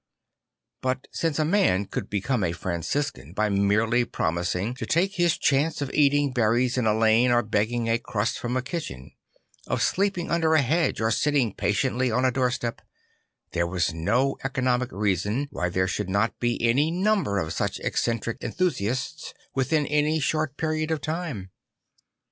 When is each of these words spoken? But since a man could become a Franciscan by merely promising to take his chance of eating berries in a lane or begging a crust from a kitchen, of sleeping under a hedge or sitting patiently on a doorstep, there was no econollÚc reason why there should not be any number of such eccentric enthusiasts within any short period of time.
But 0.81 1.07
since 1.11 1.37
a 1.37 1.45
man 1.45 1.85
could 1.85 2.09
become 2.09 2.43
a 2.43 2.53
Franciscan 2.53 3.33
by 3.33 3.49
merely 3.49 4.03
promising 4.03 4.73
to 4.77 4.87
take 4.87 5.13
his 5.13 5.37
chance 5.37 5.79
of 5.79 5.93
eating 5.93 6.31
berries 6.33 6.75
in 6.75 6.87
a 6.87 6.97
lane 6.97 7.29
or 7.29 7.43
begging 7.43 7.87
a 7.87 7.99
crust 7.99 8.39
from 8.39 8.57
a 8.57 8.63
kitchen, 8.63 9.11
of 9.67 9.83
sleeping 9.83 10.31
under 10.31 10.55
a 10.55 10.61
hedge 10.63 10.99
or 11.01 11.11
sitting 11.11 11.53
patiently 11.53 12.09
on 12.09 12.25
a 12.25 12.31
doorstep, 12.31 12.81
there 13.51 13.67
was 13.67 13.93
no 13.93 14.37
econollÚc 14.43 14.91
reason 14.91 15.47
why 15.51 15.69
there 15.69 15.87
should 15.87 16.09
not 16.09 16.39
be 16.39 16.59
any 16.67 16.89
number 16.89 17.37
of 17.37 17.53
such 17.53 17.79
eccentric 17.81 18.37
enthusiasts 18.41 19.35
within 19.53 19.85
any 19.85 20.19
short 20.19 20.57
period 20.57 20.89
of 20.89 20.99
time. 20.99 21.51